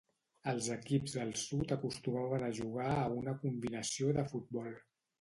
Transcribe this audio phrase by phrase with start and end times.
[0.51, 4.79] Els equips del sud acostumaven a jugar a la combinació de futbol.